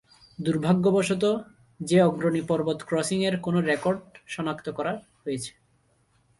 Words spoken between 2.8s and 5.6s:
Crossing এর কোনো record সনাক্ত করা হয়েছে।